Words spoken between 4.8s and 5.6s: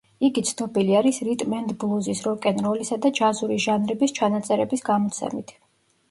გამოცემით.